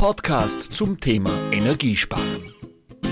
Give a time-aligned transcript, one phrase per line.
[0.00, 2.54] Podcast zum Thema Energiesparen.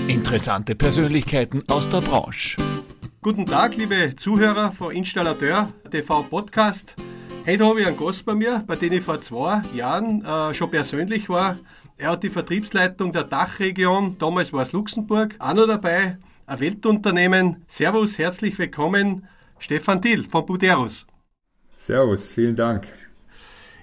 [0.07, 2.57] Interessante Persönlichkeiten aus der Branche.
[3.21, 6.95] Guten Tag, liebe Zuhörer von Installateur TV Podcast.
[7.45, 10.71] Heute habe ich einen Gast bei mir, bei dem ich vor zwei Jahren äh, schon
[10.71, 11.59] persönlich war.
[11.99, 16.17] Er hat die Vertriebsleitung der Dachregion, damals war es Luxemburg, auch noch dabei,
[16.47, 17.65] ein Weltunternehmen.
[17.67, 19.27] Servus, herzlich willkommen,
[19.59, 21.05] Stefan Thiel von Buderus.
[21.77, 22.87] Servus, vielen Dank.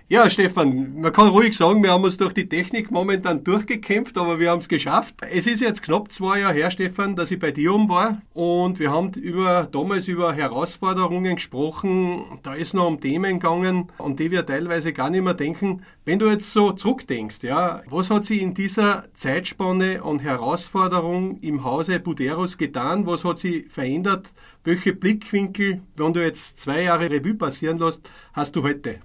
[0.08, 4.38] Ja, Stefan, man kann ruhig sagen, wir haben uns durch die Technik momentan durchgekämpft, aber
[4.38, 5.16] wir haben es geschafft.
[5.28, 8.78] Es ist jetzt knapp zwei Jahre her, Stefan, dass ich bei dir um war und
[8.78, 12.38] wir haben über, damals über Herausforderungen gesprochen.
[12.44, 15.82] Da ist noch um Themen gegangen, an die wir teilweise gar nicht mehr denken.
[16.04, 21.64] Wenn du jetzt so zurückdenkst, ja, was hat sich in dieser Zeitspanne an Herausforderungen im
[21.64, 23.06] Hause Buderus getan?
[23.06, 24.32] Was hat sich verändert?
[24.62, 29.00] Welche Blickwinkel, wenn du jetzt zwei Jahre Revue passieren lässt, hast du heute?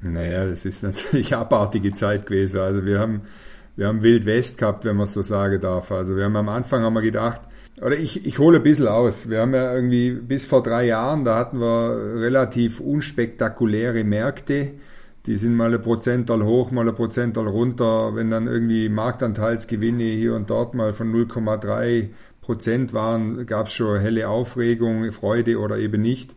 [0.00, 2.60] Naja, das ist natürlich abartige Zeit gewesen.
[2.60, 3.22] Also wir haben,
[3.76, 5.90] wir haben Wild West gehabt, wenn man so sagen darf.
[5.92, 7.42] Also wir haben am Anfang haben wir gedacht,
[7.82, 9.28] oder ich, ich hole ein bisschen aus.
[9.28, 14.72] Wir haben ja irgendwie bis vor drei Jahren, da hatten wir relativ unspektakuläre Märkte.
[15.26, 18.14] Die sind mal ein Prozental hoch, mal ein Prozental runter.
[18.14, 22.08] Wenn dann irgendwie Marktanteilsgewinne hier und dort mal von 0,3
[22.40, 26.34] Prozent waren, gab es schon helle Aufregung, Freude oder eben nicht.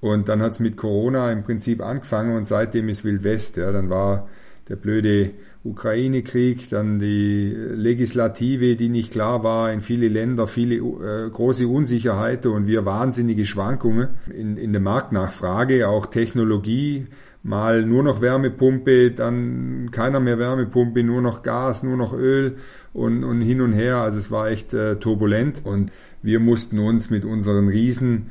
[0.00, 3.56] Und dann hat es mit Corona im Prinzip angefangen und seitdem ist Wild West.
[3.56, 4.28] Ja, dann war
[4.68, 5.30] der blöde
[5.64, 12.52] Ukraine-Krieg, dann die Legislative, die nicht klar war, in viele Länder viele äh, große Unsicherheiten
[12.52, 17.06] und wir wahnsinnige Schwankungen in, in der Marktnachfrage, auch Technologie,
[17.42, 22.56] mal nur noch Wärmepumpe, dann keiner mehr Wärmepumpe, nur noch Gas, nur noch Öl
[22.92, 23.96] und, und hin und her.
[23.96, 25.90] Also es war echt äh, turbulent und
[26.22, 28.30] wir mussten uns mit unseren Riesen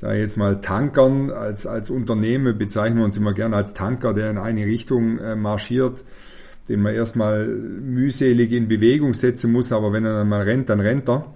[0.00, 4.30] sage jetzt mal, Tankern als, als Unternehmen bezeichnen wir uns immer gerne als Tanker, der
[4.30, 6.04] in eine Richtung äh, marschiert,
[6.68, 10.80] den man erstmal mühselig in Bewegung setzen muss, aber wenn er dann mal rennt, dann
[10.80, 11.34] rennt er.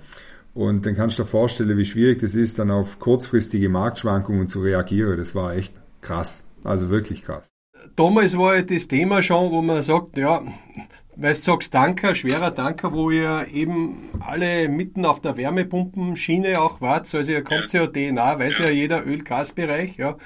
[0.54, 4.62] Und dann kannst du dir vorstellen, wie schwierig das ist, dann auf kurzfristige Marktschwankungen zu
[4.62, 5.18] reagieren.
[5.18, 6.48] Das war echt krass.
[6.62, 7.48] Also wirklich krass.
[7.96, 10.42] Damals war ja das Thema schon, wo man sagt, ja,
[11.16, 16.80] weil du sagst Tanker, schwerer Tanker, wo ihr eben alle mitten auf der Wärmepumpenschiene auch
[16.80, 20.16] wart, also ihr kommt ja DNA, weiß ja jeder Öl-Gas-Bereich, ja.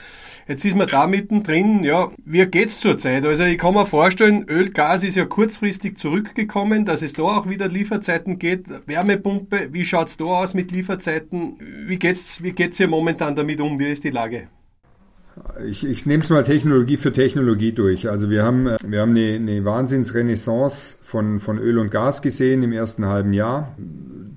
[0.47, 2.11] Jetzt ist man da mittendrin, ja.
[2.25, 3.25] Wie geht's zurzeit?
[3.27, 7.49] Also ich kann mir vorstellen, Öl, Gas ist ja kurzfristig zurückgekommen, dass es da auch
[7.49, 8.65] wieder Lieferzeiten geht.
[8.87, 11.57] Wärmepumpe, wie schaut's da aus mit Lieferzeiten?
[11.87, 13.79] Wie geht's, wie geht's hier momentan damit um?
[13.79, 14.49] Wie ist die Lage?
[15.67, 18.09] Ich, ich nehme es mal Technologie für Technologie durch.
[18.09, 22.73] Also wir haben, wir haben eine, eine Wahnsinnsrenaissance von, von Öl und Gas gesehen im
[22.73, 23.77] ersten halben Jahr.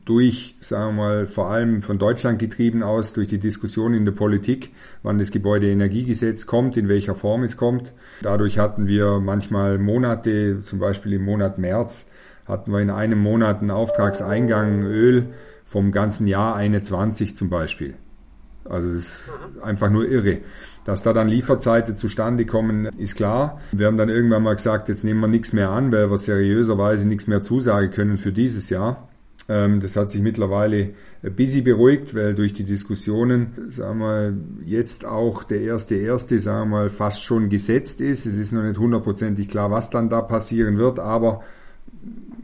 [0.06, 4.12] Durch, sagen wir mal, vor allem von Deutschland getrieben aus, durch die Diskussion in der
[4.12, 4.72] Politik,
[5.04, 7.94] wann das Gebäudeenergiegesetz kommt, in welcher Form es kommt.
[8.22, 12.10] Dadurch hatten wir manchmal Monate, zum Beispiel im Monat März,
[12.46, 15.28] hatten wir in einem Monat einen Auftragseingang Öl
[15.66, 17.94] vom ganzen Jahr 21 zum Beispiel.
[18.66, 20.40] Also das ist einfach nur irre.
[20.86, 23.60] Dass da dann Lieferzeiten zustande kommen, ist klar.
[23.72, 27.08] Wir haben dann irgendwann mal gesagt, jetzt nehmen wir nichts mehr an, weil wir seriöserweise
[27.08, 29.08] nichts mehr zusagen können für dieses Jahr.
[29.50, 34.34] Ähm, das hat sich mittlerweile ein bisschen beruhigt, weil durch die Diskussionen, sagen wir,
[34.66, 38.26] jetzt auch der erste erste, sagen wir mal, fast schon gesetzt ist.
[38.26, 41.42] Es ist noch nicht hundertprozentig klar, was dann da passieren wird, aber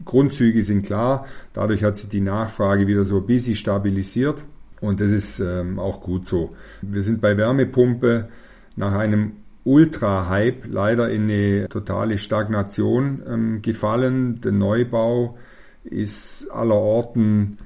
[0.04, 1.26] Grundzüge sind klar.
[1.52, 4.44] Dadurch hat sich die Nachfrage wieder so ein bisschen stabilisiert.
[4.80, 6.54] Und das ist ähm, auch gut so.
[6.82, 8.28] Wir sind bei Wärmepumpe
[8.76, 9.32] nach einem
[9.64, 14.40] Ultra-Hype leider in eine totale Stagnation ähm, gefallen.
[14.40, 15.36] Der Neubau
[15.84, 17.58] ist allerorten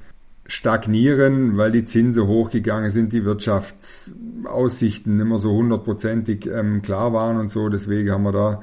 [0.47, 7.51] stagnieren, weil die Zinsen hochgegangen sind, die Wirtschaftsaussichten mehr so hundertprozentig ähm, klar waren und
[7.51, 7.69] so.
[7.69, 8.63] Deswegen haben wir da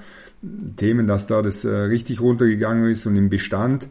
[0.75, 3.87] Themen, dass da das äh, richtig runtergegangen ist und im Bestand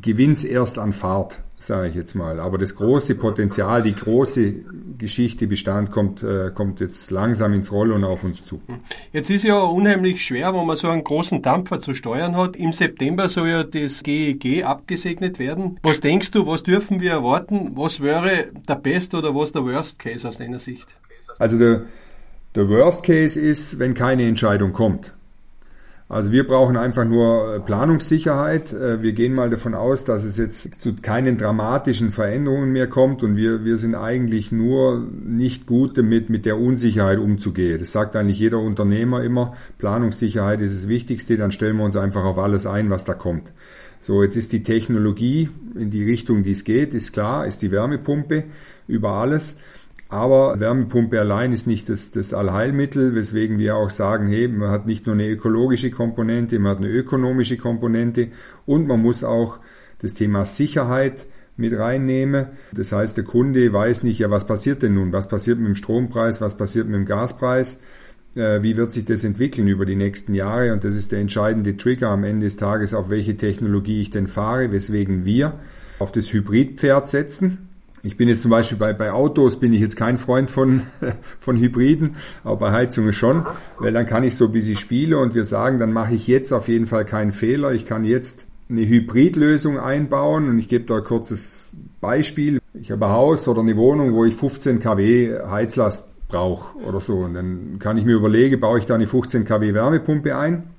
[0.00, 2.40] gewinnt erst an Fahrt sage ich jetzt mal.
[2.40, 4.54] Aber das große Potenzial, die große
[4.98, 8.60] Geschichte Bestand kommt, äh, kommt jetzt langsam ins Rollen und auf uns zu.
[9.12, 12.56] Jetzt ist ja unheimlich schwer, wenn man so einen großen Dampfer zu steuern hat.
[12.56, 15.78] Im September soll ja das GEG e abgesegnet werden.
[15.82, 17.72] Was denkst du, was dürfen wir erwarten?
[17.74, 20.86] Was wäre der Best oder was der Worst Case aus deiner Sicht?
[21.38, 21.82] Also der,
[22.54, 25.15] der Worst Case ist, wenn keine Entscheidung kommt.
[26.08, 28.72] Also wir brauchen einfach nur äh, Planungssicherheit.
[28.72, 33.24] Äh, wir gehen mal davon aus, dass es jetzt zu keinen dramatischen Veränderungen mehr kommt
[33.24, 37.80] und wir, wir sind eigentlich nur nicht gut damit, mit der Unsicherheit umzugehen.
[37.80, 39.54] Das sagt eigentlich jeder Unternehmer immer.
[39.78, 43.52] Planungssicherheit ist das Wichtigste, dann stellen wir uns einfach auf alles ein, was da kommt.
[44.00, 47.72] So, jetzt ist die Technologie in die Richtung, die es geht, ist klar, ist die
[47.72, 48.44] Wärmepumpe
[48.86, 49.58] über alles.
[50.08, 54.86] Aber Wärmepumpe allein ist nicht das, das Allheilmittel, weswegen wir auch sagen, hey, man hat
[54.86, 58.28] nicht nur eine ökologische Komponente, man hat eine ökonomische Komponente
[58.66, 59.58] und man muss auch
[60.00, 61.26] das Thema Sicherheit
[61.56, 62.46] mit reinnehmen.
[62.72, 65.12] Das heißt, der Kunde weiß nicht, ja, was passiert denn nun?
[65.12, 66.40] Was passiert mit dem Strompreis?
[66.40, 67.80] Was passiert mit dem Gaspreis?
[68.36, 70.72] Äh, wie wird sich das entwickeln über die nächsten Jahre?
[70.72, 74.28] Und das ist der entscheidende Trigger am Ende des Tages, auf welche Technologie ich denn
[74.28, 75.58] fahre, weswegen wir
[75.98, 77.65] auf das Hybridpferd setzen.
[78.06, 80.82] Ich bin jetzt zum Beispiel bei, bei Autos bin ich jetzt kein Freund von,
[81.40, 83.44] von Hybriden, aber bei Heizungen schon,
[83.80, 86.52] weil dann kann ich so ein bisschen spielen und wir sagen, dann mache ich jetzt
[86.52, 87.72] auf jeden Fall keinen Fehler.
[87.72, 91.68] Ich kann jetzt eine Hybridlösung einbauen und ich gebe da ein kurzes
[92.00, 92.60] Beispiel.
[92.74, 97.18] Ich habe ein Haus oder eine Wohnung, wo ich 15 kW Heizlast brauche oder so.
[97.18, 100.75] Und dann kann ich mir überlegen, baue ich da eine 15 kW Wärmepumpe ein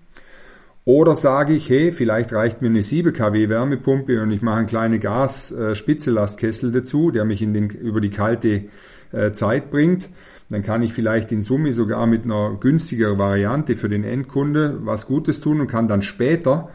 [0.88, 4.68] oder sage ich, hey, vielleicht reicht mir eine 7 kW Wärmepumpe und ich mache einen
[4.68, 8.70] kleinen Gas-Spitzelastkessel dazu, der mich in den, über die kalte
[9.12, 10.08] äh, Zeit bringt.
[10.50, 15.08] Dann kann ich vielleicht in Summe sogar mit einer günstigeren Variante für den Endkunde was
[15.08, 16.70] Gutes tun und kann dann später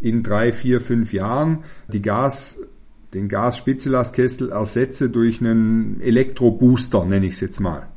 [0.00, 1.58] in drei, vier, fünf Jahren
[1.92, 2.62] die Gas,
[3.12, 7.88] den Gas-Spitzelastkessel ersetze durch einen Elektrobooster, nenne ich es jetzt mal.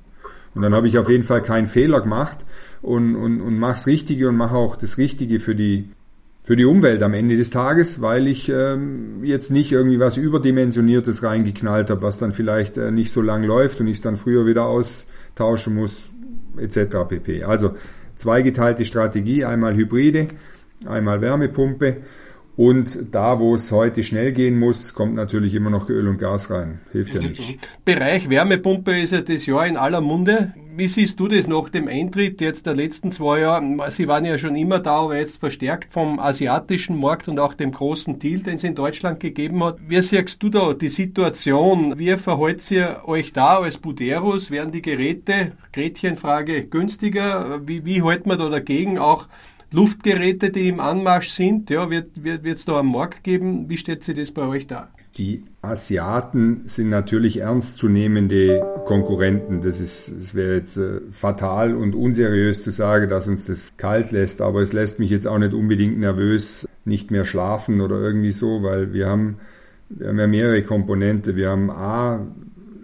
[0.56, 2.40] Und dann habe ich auf jeden Fall keinen Fehler gemacht
[2.84, 5.90] und, und, und mache das Richtige und mache auch das Richtige für die,
[6.44, 11.24] für die Umwelt am Ende des Tages, weil ich ähm, jetzt nicht irgendwie was Überdimensioniertes
[11.24, 14.46] reingeknallt habe, was dann vielleicht äh, nicht so lang läuft und ich es dann früher
[14.46, 16.10] wieder austauschen muss,
[16.58, 16.98] etc.
[17.08, 17.46] pp.
[17.46, 17.72] Also
[18.18, 20.28] zweigeteilte Strategie, einmal Hybride,
[20.86, 22.02] einmal Wärmepumpe
[22.56, 26.52] und da, wo es heute schnell gehen muss, kommt natürlich immer noch Öl und Gas
[26.52, 26.82] rein.
[26.92, 27.42] Hilft ja nicht.
[27.84, 30.54] Bereich Wärmepumpe ist ja das Jahr in aller Munde.
[30.76, 33.92] Wie siehst du das nach dem Eintritt jetzt der letzten zwei Jahre?
[33.92, 37.72] Sie waren ja schon immer da, aber jetzt verstärkt vom asiatischen Markt und auch dem
[37.72, 39.78] großen Deal, den es in Deutschland gegeben hat.
[39.88, 42.00] Wie siehst du da die Situation?
[42.00, 44.50] Wie verhaltet ihr euch da als Buderus?
[44.50, 47.62] Werden die Geräte, Gretchenfrage, günstiger?
[47.68, 49.28] Wie, wie hält man da dagegen auch
[49.72, 53.70] Luftgeräte, die im Anmarsch sind, ja, wird es da am Markt geben.
[53.70, 54.90] Wie stellt sich das bei euch da?
[55.18, 59.62] Die Asiaten sind natürlich ernstzunehmende Konkurrenten.
[59.62, 64.12] Das ist, es wäre jetzt äh, fatal und unseriös zu sagen, dass uns das kalt
[64.12, 68.32] lässt, aber es lässt mich jetzt auch nicht unbedingt nervös, nicht mehr schlafen oder irgendwie
[68.32, 69.38] so, weil wir haben,
[69.90, 71.36] wir haben ja mehrere Komponente.
[71.36, 72.26] Wir haben A,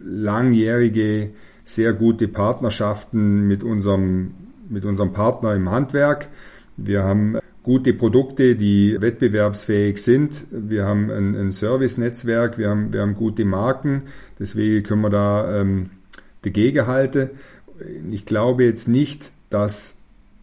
[0.05, 1.31] langjährige,
[1.65, 4.35] sehr gute Partnerschaften mit unserem,
[4.69, 6.27] mit unserem Partner im Handwerk.
[6.77, 7.39] Wir haben
[7.69, 10.45] gute Produkte, die wettbewerbsfähig sind.
[10.49, 14.05] Wir haben ein, ein Service-Netzwerk, wir haben, wir haben gute Marken.
[14.39, 15.91] Deswegen können wir da ähm,
[16.41, 17.29] dagegen halten.
[18.09, 19.97] Ich glaube jetzt nicht, dass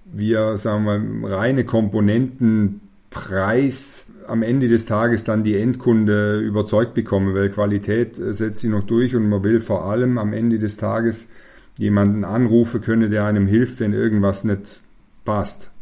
[0.04, 1.02] wir, sagen wir,
[1.36, 8.60] reine Komponentenpreis am Ende des Tages dann die Endkunde überzeugt bekommen, weil Qualität äh, setzt
[8.60, 11.28] sich noch durch und man will vor allem am Ende des Tages
[11.76, 14.80] jemanden anrufen können, der einem hilft, wenn irgendwas nicht
[15.24, 15.72] passt.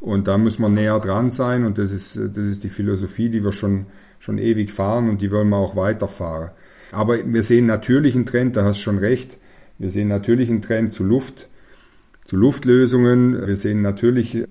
[0.00, 3.44] Und da muss man näher dran sein und das ist, das ist die Philosophie, die
[3.44, 3.86] wir schon,
[4.18, 6.50] schon ewig fahren und die wollen wir auch weiterfahren.
[6.90, 9.38] Aber wir sehen natürlich einen Trend, da hast du schon recht.
[9.78, 11.48] Wir sehen natürlich einen Trend zu Luft,
[12.24, 13.46] zu Luftlösungen.
[13.46, 14.44] Wir sehen natürlich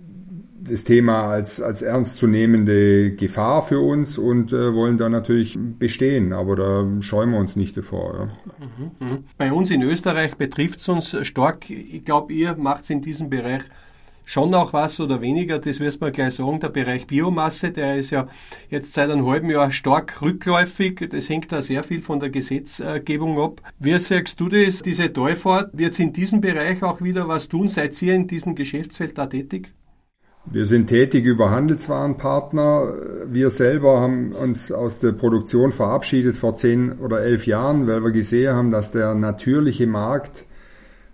[0.61, 6.55] das Thema als, als ernstzunehmende Gefahr für uns und äh, wollen da natürlich bestehen, aber
[6.55, 8.13] da scheuen wir uns nicht davor.
[8.15, 8.25] Ja.
[8.65, 9.23] Mhm, mhm.
[9.37, 11.69] Bei uns in Österreich betrifft es uns stark.
[11.69, 13.63] Ich glaube, ihr macht es in diesem Bereich
[14.29, 16.59] schon auch was oder weniger, das wirst man gleich sagen.
[16.59, 18.27] Der Bereich Biomasse, der ist ja
[18.69, 21.09] jetzt seit einem halben Jahr stark rückläufig.
[21.09, 23.61] Das hängt da sehr viel von der Gesetzgebung ab.
[23.79, 25.75] Wie sagst du das, diese Teufahrt?
[25.75, 27.69] Wird es in diesem Bereich auch wieder was tun?
[27.69, 29.73] Seid ihr in diesem Geschäftsfeld da tätig?
[30.45, 32.93] Wir sind tätig über Handelswarenpartner.
[33.25, 38.11] Wir selber haben uns aus der Produktion verabschiedet vor zehn oder elf Jahren, weil wir
[38.11, 40.45] gesehen haben, dass der natürliche Markt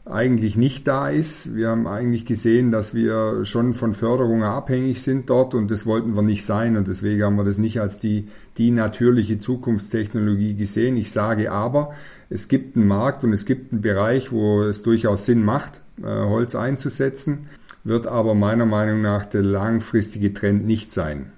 [0.05, 1.55] eigentlich nicht da ist.
[1.55, 6.15] Wir haben eigentlich gesehen, dass wir schon von Förderungen abhängig sind dort und das wollten
[6.15, 10.95] wir nicht sein und deswegen haben wir das nicht als die, die natürliche Zukunftstechnologie gesehen.
[10.95, 11.93] Ich sage aber,
[12.29, 16.05] es gibt einen Markt und es gibt einen Bereich, wo es durchaus Sinn macht, äh,
[16.05, 17.50] Holz einzusetzen,
[17.83, 21.31] wird aber meiner Meinung nach der langfristige Trend nicht sein.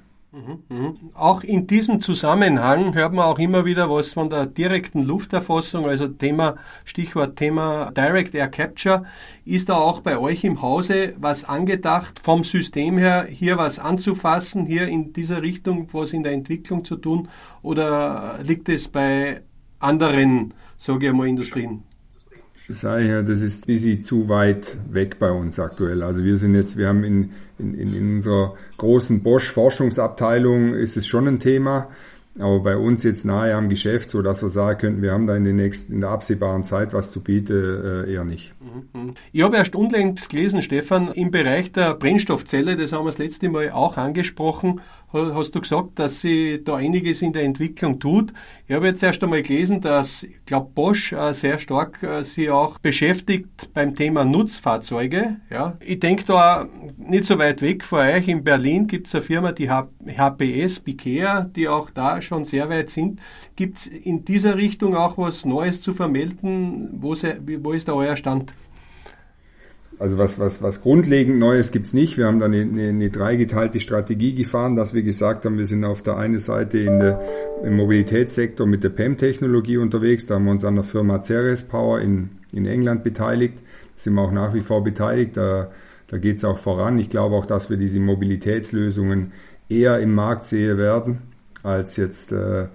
[1.14, 6.10] Auch in diesem Zusammenhang hört man auch immer wieder was von der direkten Lufterfassung, also
[6.10, 9.06] Thema, Stichwort Thema Direct Air Capture.
[9.46, 14.66] Ist da auch bei euch im Hause was angedacht, vom System her hier was anzufassen,
[14.66, 17.30] hier in dieser Richtung was in der Entwicklung zu tun,
[17.62, 19.44] oder liegt es bei
[19.80, 21.84] anderen, sage ich mal, Industrien?
[22.70, 26.04] Sage ich ja, das ist ein bisschen zu weit weg bei uns aktuell.
[26.04, 31.28] Also wir sind jetzt, wir haben in, in, in unserer großen Bosch-Forschungsabteilung ist es schon
[31.28, 31.90] ein Thema.
[32.40, 35.36] aber bei uns jetzt nahe am Geschäft, so dass wir sagen könnten, wir haben da
[35.36, 38.54] in, den nächsten, in der absehbaren Zeit was zu bieten, äh, eher nicht.
[38.94, 39.14] Mhm.
[39.32, 43.50] Ich habe erst unlängst gelesen, Stefan, im Bereich der Brennstoffzelle, das haben wir das letzte
[43.50, 44.82] Mal auch angesprochen,
[45.14, 48.34] hast du gesagt, dass sie da einiges in der Entwicklung tut.
[48.68, 52.50] Ich habe jetzt erst einmal gelesen, dass, ich glaube, Bosch äh, sehr stark äh, sie
[52.50, 55.38] auch beschäftigt beim Thema Nutzfahrzeuge.
[55.50, 55.78] Ja.
[55.80, 58.28] Ich denke da nicht so weit weg von euch.
[58.28, 62.90] In Berlin gibt es eine Firma, die HPS, Bikea, die auch da schon sehr weit
[62.90, 63.22] sind.
[63.56, 66.90] Gibt es in dieser Richtung auch was Neues zu vermelden?
[66.92, 68.54] Wo, wo ist da euer Stand?
[70.00, 72.18] Also was, was, was grundlegend Neues gibt's nicht.
[72.18, 75.84] Wir haben da eine, eine, eine dreigeteilte Strategie gefahren, dass wir gesagt haben, wir sind
[75.84, 77.20] auf der einen Seite in der,
[77.64, 80.28] im Mobilitätssektor mit der PEM-Technologie unterwegs.
[80.28, 83.56] Da haben wir uns an der Firma Ceres Power in, in England beteiligt.
[83.58, 85.36] Da sind wir auch nach wie vor beteiligt.
[85.36, 85.72] Da,
[86.08, 87.00] da geht's auch voran.
[87.00, 89.32] Ich glaube auch, dass wir diese Mobilitätslösungen
[89.68, 91.24] eher im Markt sehen werden,
[91.64, 92.68] als jetzt, äh,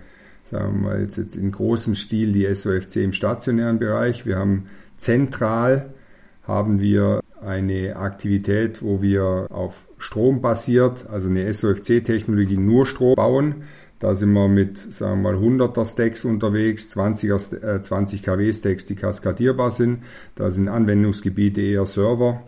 [0.51, 4.27] sagen wir jetzt, jetzt in großem Stil die SOFC im stationären Bereich.
[4.27, 4.65] Wir haben
[4.99, 5.95] zentral
[6.43, 13.65] haben wir eine Aktivität, wo wir auf Strom basiert, also eine SOFC-Technologie nur Strom bauen.
[14.01, 18.87] Da sind wir mit, sagen wir mal, 100er Stacks unterwegs, 20er, äh, 20 kW Stacks,
[18.87, 20.03] die kaskadierbar sind.
[20.35, 22.43] Da sind Anwendungsgebiete eher Server,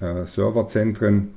[0.00, 1.34] äh, Serverzentren,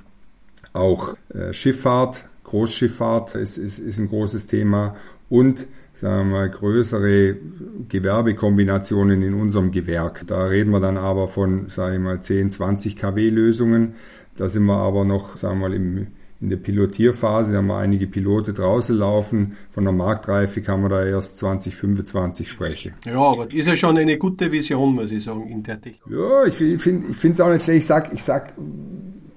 [0.74, 4.96] auch äh, Schifffahrt, Großschifffahrt ist, ist, ist ein großes Thema
[5.30, 5.66] und
[6.02, 7.36] sagen wir mal, größere
[7.88, 10.24] Gewerbekombinationen in unserem Gewerk.
[10.26, 13.94] Da reden wir dann aber von, sagen wir mal, 10, 20 kW Lösungen.
[14.36, 16.08] Da sind wir aber noch, sagen wir mal, im,
[16.42, 19.56] in der Pilotierphase, da haben wir einige Pilote draußen laufen.
[19.70, 22.96] Von der Marktreife kann man da erst 2025 sprechen.
[23.06, 26.02] Ja, aber ist ja schon eine gute Vision, muss ich sagen, in der Technik.
[26.10, 27.82] Ja, ich finde es auch nicht schlecht.
[27.82, 28.54] Ich sag, ich sag,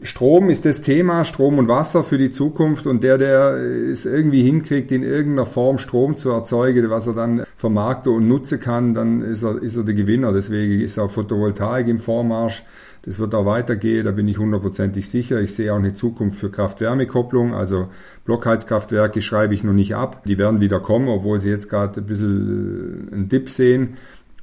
[0.05, 4.43] Strom ist das Thema, Strom und Wasser für die Zukunft und der, der es irgendwie
[4.43, 9.23] hinkriegt, in irgendeiner Form Strom zu erzeugen, was er dann vermarkten und nutzen kann, dann
[9.23, 10.31] ist er, ist er der Gewinner.
[10.31, 12.65] Deswegen ist auch Photovoltaik im Vormarsch.
[13.07, 15.41] Das wird auch weitergehen, da bin ich hundertprozentig sicher.
[15.41, 17.55] Ich sehe auch eine Zukunft für Kraft-Wärme-Kopplung.
[17.55, 17.89] Also
[18.27, 20.23] Blockheizkraftwerke schreibe ich noch nicht ab.
[20.27, 23.95] Die werden wieder kommen, obwohl sie jetzt gerade ein bisschen äh, einen Dip sehen.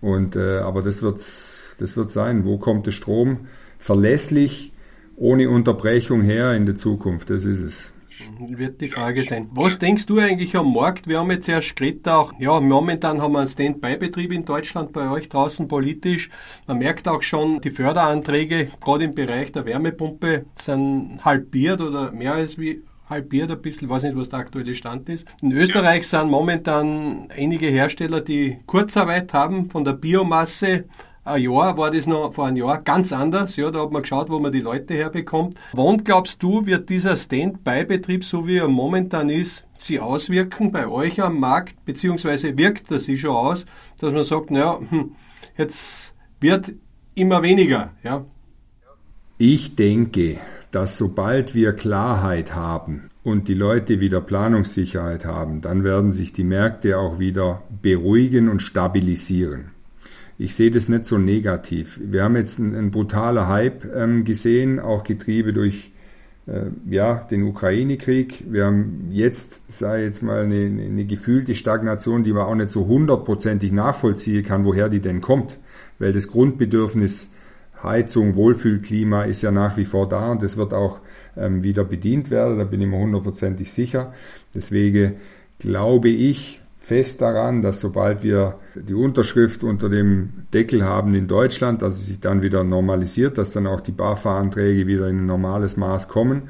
[0.01, 1.23] Und, äh, aber das wird,
[1.77, 2.45] das wird sein.
[2.45, 3.41] Wo kommt der Strom?
[3.77, 4.73] Verlässlich
[5.21, 7.29] ohne Unterbrechung her in der Zukunft.
[7.29, 7.93] Das ist es.
[8.39, 9.49] Wird die Frage sein.
[9.51, 11.07] Was denkst du eigentlich am Markt?
[11.07, 15.09] Wir haben jetzt erst geredet auch, ja, momentan haben wir einen Stand-by-Betrieb in Deutschland bei
[15.09, 16.29] euch draußen politisch.
[16.67, 22.33] Man merkt auch schon, die Förderanträge, gerade im Bereich der Wärmepumpe, sind halbiert oder mehr
[22.33, 25.27] als wie halbiert ein bisschen, ich weiß nicht, was der aktuelle Stand ist.
[25.41, 30.85] In Österreich sind momentan einige Hersteller, die Kurzarbeit haben von der Biomasse
[31.23, 33.55] ein Jahr war das noch vor einem Jahr ganz anders.
[33.55, 35.55] Ja, da hat man geschaut, wo man die Leute herbekommt.
[35.73, 41.21] Wann glaubst du, wird dieser Stand-by-Betrieb, so wie er momentan ist, sich auswirken bei euch
[41.21, 43.65] am Markt, beziehungsweise wirkt das sich schon aus,
[43.99, 45.11] dass man sagt, naja, hm,
[45.57, 46.73] jetzt wird
[47.13, 48.25] immer weniger, ja?
[49.37, 50.37] Ich denke,
[50.71, 56.43] dass sobald wir Klarheit haben und die Leute wieder Planungssicherheit haben, dann werden sich die
[56.43, 59.71] Märkte auch wieder beruhigen und stabilisieren
[60.41, 61.99] ich sehe das nicht so negativ.
[62.03, 65.91] Wir haben jetzt einen, einen brutaler Hype ähm, gesehen, auch getrieben durch
[66.47, 68.45] äh, ja, den Ukraine-Krieg.
[68.49, 72.87] Wir haben jetzt, sei jetzt mal, eine, eine gefühlte Stagnation, die man auch nicht so
[72.87, 75.59] hundertprozentig nachvollziehen kann, woher die denn kommt.
[75.99, 77.31] Weil das Grundbedürfnis
[77.83, 81.01] Heizung, Wohlfühlklima ist ja nach wie vor da und das wird auch
[81.37, 84.11] ähm, wieder bedient werden, da bin ich mir hundertprozentig sicher.
[84.55, 85.17] Deswegen
[85.59, 86.60] glaube ich,
[86.91, 92.07] fest daran, dass sobald wir die Unterschrift unter dem Deckel haben in Deutschland, dass es
[92.07, 96.49] sich dann wieder normalisiert, dass dann auch die BAFA-Anträge wieder in ein normales Maß kommen.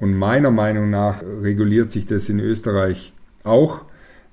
[0.00, 3.14] Und meiner Meinung nach reguliert sich das in Österreich
[3.44, 3.82] auch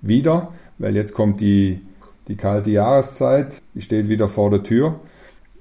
[0.01, 1.81] wieder, weil jetzt kommt die,
[2.27, 5.01] die kalte Jahreszeit, die steht wieder vor der Tür.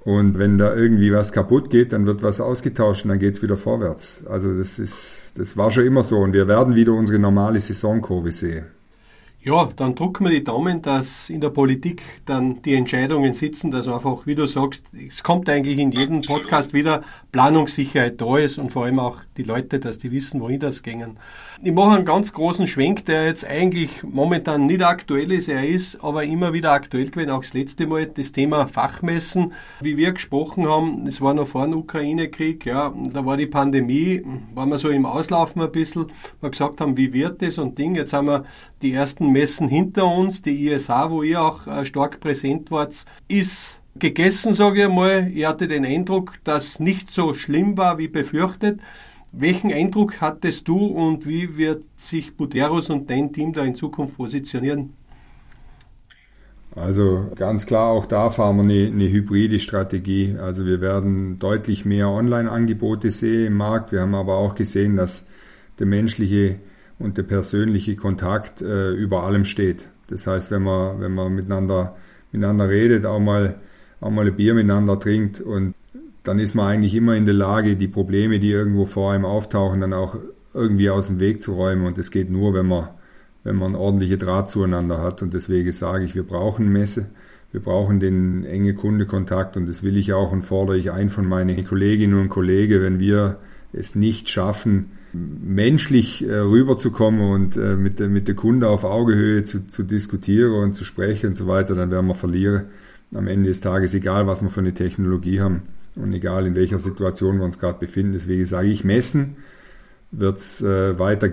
[0.07, 3.43] Und wenn da irgendwie was kaputt geht, dann wird was ausgetauscht und dann geht es
[3.43, 4.25] wieder vorwärts.
[4.27, 8.33] Also das ist, das war schon immer so und wir werden wieder unsere normale Saisonkurve
[8.33, 8.65] sehen.
[9.45, 13.89] Ja, dann drucken wir die Daumen, dass in der Politik dann die Entscheidungen sitzen, dass
[13.89, 18.71] einfach, wie du sagst, es kommt eigentlich in jedem Podcast wieder, Planungssicherheit da ist und
[18.71, 21.19] vor allem auch die Leute, dass die wissen, wohin das gingen.
[21.61, 26.05] Ich mache einen ganz großen Schwenk, der jetzt eigentlich momentan nicht aktuell ist, er ist
[26.05, 30.69] aber immer wieder aktuell gewesen, auch das letzte Mal, das Thema Fachmessen, wie wir gesprochen
[30.69, 34.23] haben, es war noch vor dem Ukraine-Krieg, ja, da war die Pandemie,
[34.55, 36.07] waren wir so im Auslaufen ein bisschen,
[36.41, 38.45] wir gesagt haben, wie wird das und Ding, jetzt haben wir
[38.83, 43.81] die ersten Messen hinter uns, die ISA, wo ihr auch äh, stark präsent wart, ist
[43.97, 45.31] gegessen, sage ich einmal.
[45.35, 48.81] Ich hatte den Eindruck, dass nicht so schlimm war wie befürchtet.
[49.33, 54.17] Welchen Eindruck hattest du und wie wird sich Buderus und dein Team da in Zukunft
[54.17, 54.93] positionieren?
[56.75, 60.37] Also ganz klar, auch da fahren wir eine, eine hybride Strategie.
[60.41, 63.93] Also wir werden deutlich mehr Online-Angebote sehen im Markt.
[63.93, 65.29] Wir haben aber auch gesehen, dass
[65.79, 66.61] der menschliche
[67.03, 69.89] und der persönliche Kontakt äh, über allem steht.
[70.09, 71.97] Das heißt, wenn man, wenn man miteinander,
[72.31, 73.57] miteinander redet, auch mal,
[74.01, 75.75] auch mal ein Bier miteinander trinkt und
[76.23, 79.81] dann ist man eigentlich immer in der Lage, die Probleme, die irgendwo vor einem auftauchen,
[79.81, 80.17] dann auch
[80.55, 81.85] irgendwie aus dem Weg zu räumen.
[81.85, 82.89] Und das geht nur, wenn man
[83.45, 85.23] wenn man ordentliche Draht zueinander hat.
[85.23, 87.11] Und deswegen sage ich, wir brauchen Messe.
[87.51, 91.27] Wir brauchen den enge Kundekontakt und das will ich auch und fordere ich ein von
[91.27, 93.41] meinen Kolleginnen und Kollegen, wenn wir
[93.73, 99.45] es nicht schaffen, menschlich äh, rüberzukommen und äh, mit, der, mit der Kunde auf Augehöhe
[99.45, 102.65] zu, zu diskutieren und zu sprechen und so weiter, dann werden wir verlieren.
[103.15, 105.63] Am Ende des Tages, egal was wir für eine Technologie haben
[105.97, 108.15] und egal in welcher Situation wir uns gerade befinden.
[108.15, 109.37] Deswegen sage ich, messen
[110.13, 111.29] wird es äh, weiter.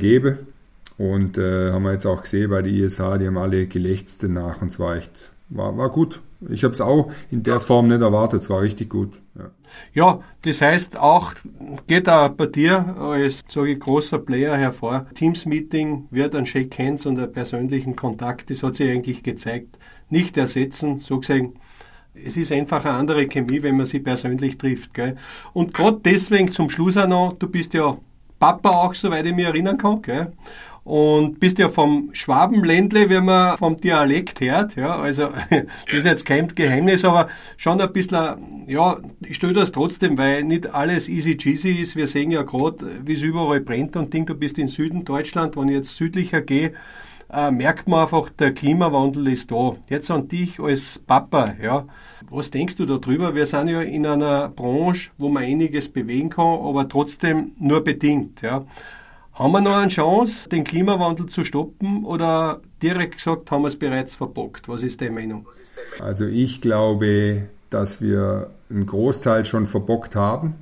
[0.98, 4.62] Und äh, haben wir jetzt auch gesehen bei der ISH, die haben alle gelächzt danach
[4.62, 6.19] und zwar echt, war, war gut.
[6.50, 9.12] Ich habe es auch in der Form nicht erwartet, es war richtig gut.
[9.38, 9.51] Ja.
[9.93, 11.34] ja, das heißt auch,
[11.86, 15.05] geht auch bei dir als sage ich, großer Player hervor.
[15.15, 19.77] Teams-Meeting wird ein Shake Hands und einen persönlichen Kontakt, das hat sich eigentlich gezeigt,
[20.10, 21.53] nicht ersetzen, so gesehen.
[22.13, 24.93] Es ist einfach eine andere Chemie, wenn man sie persönlich trifft.
[24.93, 25.15] Gell?
[25.53, 27.98] Und gerade deswegen zum Schluss auch noch, du bist ja
[28.39, 30.01] Papa auch, soweit ich mich erinnern kann.
[30.01, 30.31] Gell?
[30.89, 36.25] Und bist ja vom Schwabenländle, wenn man vom Dialekt hört, ja, also das ist jetzt
[36.25, 41.38] kein Geheimnis, aber schon ein bisschen, ja, ich stelle das trotzdem, weil nicht alles easy
[41.38, 41.96] cheesy ist.
[41.96, 45.55] Wir sehen ja gerade, wie es überall brennt und Ding, du bist in Süden Deutschland,
[45.58, 46.74] wenn ich jetzt südlicher gehe,
[47.31, 49.75] äh, merkt man einfach, der Klimawandel ist da.
[49.89, 51.86] Jetzt an dich als Papa, ja.
[52.31, 53.36] Was denkst du darüber?
[53.36, 58.41] Wir sind ja in einer Branche, wo man einiges bewegen kann, aber trotzdem nur bedingt,
[58.41, 58.65] ja.
[59.39, 63.79] Haben wir noch eine Chance, den Klimawandel zu stoppen oder direkt gesagt, haben wir es
[63.79, 64.67] bereits verbockt?
[64.67, 65.48] Was ist deine Meinung?
[66.01, 70.55] Also ich glaube, dass wir einen Großteil schon verbockt haben.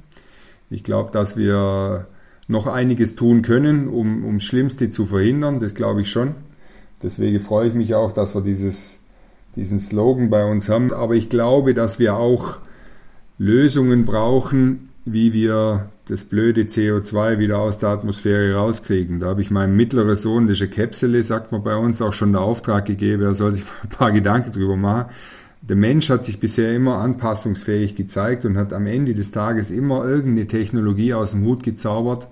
[0.69, 2.05] Ich glaube, dass wir
[2.47, 5.59] noch einiges tun können, um, das Schlimmste zu verhindern.
[5.59, 6.35] Das glaube ich schon.
[7.01, 8.99] Deswegen freue ich mich auch, dass wir dieses,
[9.55, 10.93] diesen Slogan bei uns haben.
[10.93, 12.59] Aber ich glaube, dass wir auch
[13.39, 19.19] Lösungen brauchen, wie wir das blöde CO2 wieder aus der Atmosphäre rauskriegen.
[19.19, 22.13] Da habe ich meinem mittleren Sohn, das ist eine Käpsele, sagt man bei uns, auch
[22.13, 25.11] schon den Auftrag gegeben, er soll sich ein paar Gedanken drüber machen.
[25.61, 30.05] Der Mensch hat sich bisher immer anpassungsfähig gezeigt und hat am Ende des Tages immer
[30.05, 32.27] irgendeine Technologie aus dem Hut gezaubert,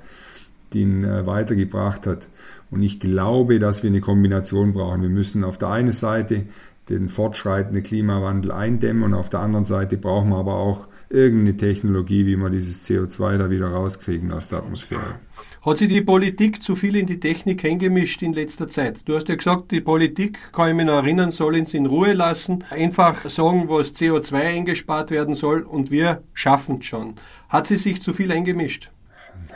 [0.73, 2.27] die ihn äh, weitergebracht hat.
[2.71, 5.01] Und ich glaube, dass wir eine Kombination brauchen.
[5.01, 6.43] Wir müssen auf der einen Seite
[6.89, 12.25] den fortschreitenden Klimawandel eindämmen und auf der anderen Seite brauchen wir aber auch irgendeine Technologie,
[12.25, 15.19] wie wir dieses CO2 da wieder rauskriegen aus der Atmosphäre.
[15.65, 19.07] Hat sich die Politik zu viel in die Technik eingemischt in letzter Zeit?
[19.07, 22.13] Du hast ja gesagt, die Politik, kann ich mich noch erinnern, soll uns in Ruhe
[22.13, 27.15] lassen, einfach sagen, was CO2 eingespart werden soll und wir schaffen es schon.
[27.49, 28.91] Hat sie sich zu viel eingemischt?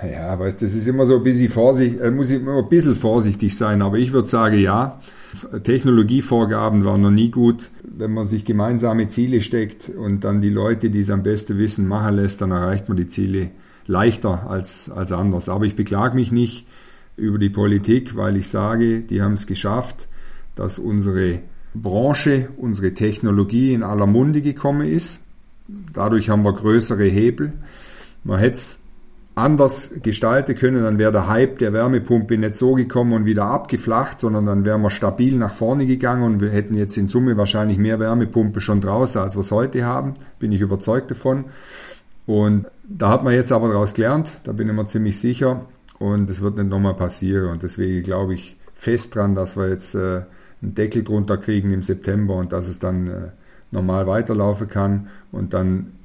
[0.02, 2.96] Ja, aber das ist immer so ein bisschen vorsichtig, äh, muss ich immer ein bisschen
[2.96, 5.00] vorsichtig sein, aber ich würde sagen, ja.
[5.64, 7.70] Technologievorgaben waren noch nie gut.
[7.84, 11.88] Wenn man sich gemeinsame Ziele steckt und dann die Leute, die es am besten wissen,
[11.88, 13.52] machen lässt, dann erreicht man die Ziele
[13.86, 15.50] leichter als, als anders.
[15.50, 16.66] Aber ich beklage mich nicht
[17.16, 20.08] über die Politik, weil ich sage, die haben es geschafft,
[20.56, 21.42] dass unsere
[21.74, 25.22] Branche, unsere Technologie in aller Munde gekommen ist.
[25.94, 27.54] Dadurch haben wir größere Hebel.
[28.24, 28.89] Man hätte es
[29.40, 34.20] anders gestalten können, dann wäre der Hype der Wärmepumpe nicht so gekommen und wieder abgeflacht,
[34.20, 37.78] sondern dann wären wir stabil nach vorne gegangen und wir hätten jetzt in Summe wahrscheinlich
[37.78, 40.16] mehr Wärmepumpe schon draußen, als wir es heute haben.
[40.40, 41.46] Bin ich überzeugt davon.
[42.26, 45.66] Und da hat man jetzt aber daraus gelernt, da bin ich mir ziemlich sicher.
[45.98, 47.50] Und es wird nicht nochmal passieren.
[47.50, 50.24] Und deswegen glaube ich fest dran, dass wir jetzt äh,
[50.62, 53.32] einen Deckel drunter kriegen im September und dass es dann äh,
[53.72, 55.08] normal weiterlaufen kann.
[55.32, 55.99] Und dann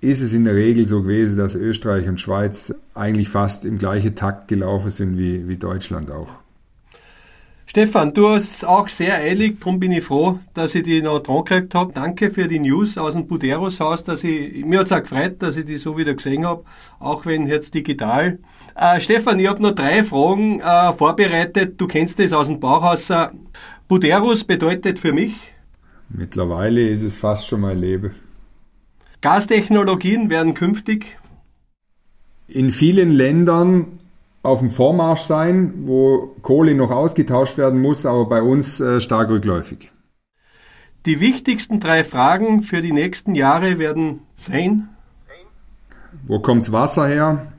[0.00, 4.14] ist es in der Regel so gewesen, dass Österreich und Schweiz eigentlich fast im gleichen
[4.14, 6.28] Takt gelaufen sind wie, wie Deutschland auch.
[7.68, 11.18] Stefan, du hast es auch sehr eilig, darum bin ich froh, dass ich die noch
[11.18, 11.92] dran gekriegt habe.
[11.92, 15.42] Danke für die News aus dem Buderos Haus, dass ich, mir hat es auch gefreut,
[15.42, 16.64] dass ich die so wieder gesehen habe,
[17.00, 18.38] auch wenn jetzt digital.
[18.76, 21.80] Äh, Stefan, ich habe noch drei Fragen äh, vorbereitet.
[21.80, 23.12] Du kennst das aus dem Bauhaus.
[23.88, 25.34] Buderos bedeutet für mich?
[26.08, 28.12] Mittlerweile ist es fast schon mein Leben.
[29.26, 31.18] Gastechnologien werden künftig
[32.46, 33.98] in vielen Ländern
[34.44, 39.28] auf dem Vormarsch sein, wo Kohle noch ausgetauscht werden muss, aber bei uns äh, stark
[39.28, 39.90] rückläufig.
[41.06, 44.90] Die wichtigsten drei Fragen für die nächsten Jahre werden sein.
[46.24, 47.52] Wo kommt's Wasser her?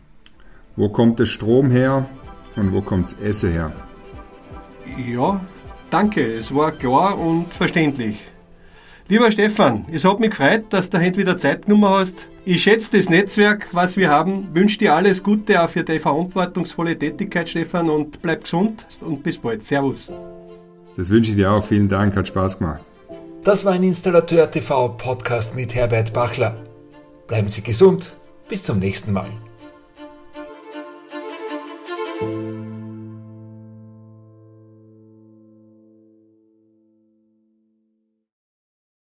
[0.77, 2.06] wo kommt der Strom her
[2.56, 3.71] und wo kommt das Essen her.
[5.06, 5.41] Ja,
[5.89, 8.19] danke, es war klar und verständlich.
[9.09, 12.27] Lieber Stefan, es hat mich gefreut, dass du heute wieder Zeit genommen hast.
[12.43, 14.49] Ich schätze das Netzwerk, was wir haben.
[14.53, 19.37] Wünsche dir alles Gute auch für deine verantwortungsvolle Tätigkeit, Stefan, und bleib gesund und bis
[19.37, 19.63] bald.
[19.63, 20.11] Servus.
[20.97, 21.63] Das wünsche ich dir auch.
[21.63, 22.81] Vielen Dank, hat Spaß gemacht.
[23.45, 26.57] Das war ein Installateur TV Podcast mit Herbert Bachler.
[27.27, 28.13] Bleiben Sie gesund.
[28.49, 29.29] Bis zum nächsten Mal.